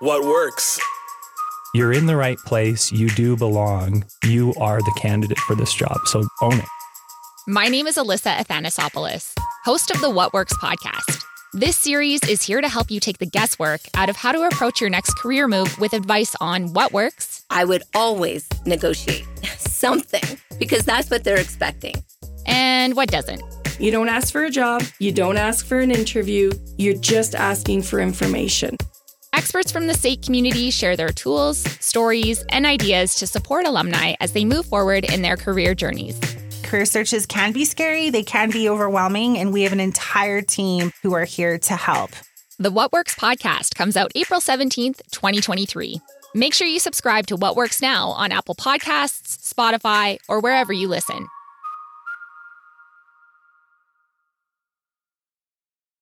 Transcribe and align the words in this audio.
What 0.00 0.24
works? 0.24 0.80
You're 1.72 1.92
in 1.92 2.06
the 2.06 2.16
right 2.16 2.36
place. 2.38 2.90
You 2.90 3.08
do 3.10 3.36
belong. 3.36 4.04
You 4.24 4.52
are 4.60 4.80
the 4.80 4.98
candidate 5.00 5.38
for 5.38 5.54
this 5.54 5.72
job. 5.72 5.96
So 6.06 6.24
own 6.42 6.54
it. 6.54 6.64
My 7.46 7.68
name 7.68 7.86
is 7.86 7.96
Alyssa 7.96 8.36
Athanasopoulos, 8.36 9.34
host 9.64 9.92
of 9.92 10.00
the 10.00 10.10
What 10.10 10.32
Works 10.32 10.54
podcast. 10.54 11.22
This 11.52 11.76
series 11.76 12.24
is 12.28 12.42
here 12.42 12.60
to 12.60 12.68
help 12.68 12.90
you 12.90 12.98
take 12.98 13.18
the 13.18 13.26
guesswork 13.26 13.82
out 13.94 14.08
of 14.08 14.16
how 14.16 14.32
to 14.32 14.42
approach 14.42 14.80
your 14.80 14.90
next 14.90 15.16
career 15.16 15.46
move 15.46 15.78
with 15.78 15.92
advice 15.92 16.34
on 16.40 16.72
what 16.72 16.92
works. 16.92 17.44
I 17.50 17.64
would 17.64 17.84
always 17.94 18.48
negotiate 18.66 19.24
something 19.58 20.40
because 20.58 20.84
that's 20.84 21.08
what 21.08 21.22
they're 21.22 21.40
expecting. 21.40 21.94
And 22.46 22.96
what 22.96 23.10
doesn't. 23.10 23.42
You 23.78 23.92
don't 23.92 24.08
ask 24.08 24.32
for 24.32 24.42
a 24.44 24.50
job, 24.50 24.82
you 24.98 25.12
don't 25.12 25.36
ask 25.36 25.64
for 25.64 25.78
an 25.78 25.92
interview, 25.92 26.50
you're 26.78 26.98
just 26.98 27.36
asking 27.36 27.82
for 27.82 28.00
information. 28.00 28.76
Experts 29.36 29.72
from 29.72 29.88
the 29.88 29.94
SAIT 29.94 30.22
community 30.22 30.70
share 30.70 30.96
their 30.96 31.08
tools, 31.08 31.58
stories, 31.80 32.44
and 32.50 32.64
ideas 32.64 33.16
to 33.16 33.26
support 33.26 33.66
alumni 33.66 34.14
as 34.20 34.30
they 34.30 34.44
move 34.44 34.64
forward 34.64 35.04
in 35.12 35.22
their 35.22 35.36
career 35.36 35.74
journeys. 35.74 36.16
Career 36.62 36.84
searches 36.84 37.26
can 37.26 37.50
be 37.50 37.64
scary, 37.64 38.10
they 38.10 38.22
can 38.22 38.50
be 38.50 38.68
overwhelming, 38.68 39.36
and 39.38 39.52
we 39.52 39.62
have 39.62 39.72
an 39.72 39.80
entire 39.80 40.40
team 40.40 40.92
who 41.02 41.14
are 41.14 41.24
here 41.24 41.58
to 41.58 41.74
help. 41.74 42.10
The 42.60 42.70
What 42.70 42.92
Works 42.92 43.16
podcast 43.16 43.74
comes 43.74 43.96
out 43.96 44.12
April 44.14 44.38
17th, 44.38 45.00
2023. 45.10 46.00
Make 46.36 46.54
sure 46.54 46.68
you 46.68 46.78
subscribe 46.78 47.26
to 47.26 47.34
What 47.34 47.56
Works 47.56 47.82
Now 47.82 48.10
on 48.10 48.30
Apple 48.30 48.54
Podcasts, 48.54 49.52
Spotify, 49.52 50.18
or 50.28 50.38
wherever 50.38 50.72
you 50.72 50.86
listen. 50.86 51.26